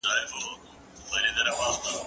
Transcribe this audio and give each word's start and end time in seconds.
کښېناستل 1.07 1.47
وکړه؟! 1.57 1.91